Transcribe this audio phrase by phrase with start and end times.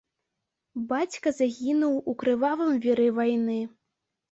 [0.93, 3.63] Бацька загінуў у крывавым віры вайны.